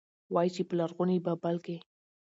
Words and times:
وايي، 0.33 0.49
چې 0.55 0.61
په 0.67 0.73
لرغوني 0.79 1.17
بابل 1.25 1.55
کې 1.65 1.77